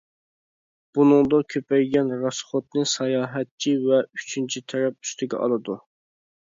[0.97, 5.83] بۇنىڭدا كۆپەيگەن راسخوتنى ساياھەتچى ۋە ئۈچىنچى تەرەپ ئۈستىگە ئالىدۇ.